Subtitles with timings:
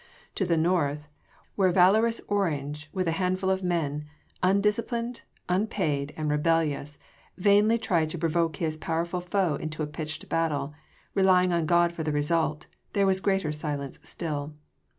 [0.33, 1.07] To the north,
[1.55, 4.05] where valorous Orange with a handful of men
[4.41, 6.97] undisciplined, unpaid and rebellious
[7.37, 10.73] vainly tried to provoke his powerful foe into a pitched battle,
[11.13, 14.55] relying on God for the result, there was greater silence still.